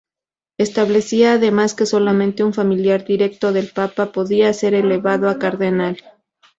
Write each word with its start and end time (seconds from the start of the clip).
Establecía 0.57 1.33
además 1.33 1.75
que 1.75 1.85
solamente 1.85 2.43
un 2.43 2.55
familiar 2.55 3.05
directo 3.05 3.51
del 3.53 3.67
papa 3.69 4.11
podía 4.11 4.51
ser 4.51 4.73
elevado 4.73 5.29
a 5.29 5.37
cardenal. 5.37 5.99